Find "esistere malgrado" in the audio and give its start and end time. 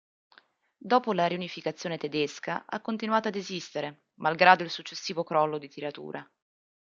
3.35-4.63